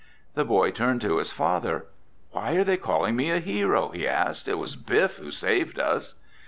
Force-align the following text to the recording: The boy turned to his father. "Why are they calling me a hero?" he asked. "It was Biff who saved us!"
The 0.33 0.43
boy 0.43 0.71
turned 0.71 0.99
to 1.01 1.17
his 1.17 1.31
father. 1.31 1.85
"Why 2.31 2.53
are 2.53 2.63
they 2.63 2.75
calling 2.75 3.15
me 3.15 3.29
a 3.29 3.37
hero?" 3.37 3.89
he 3.89 4.07
asked. 4.07 4.47
"It 4.47 4.55
was 4.57 4.75
Biff 4.75 5.17
who 5.17 5.29
saved 5.29 5.77
us!" 5.77 6.15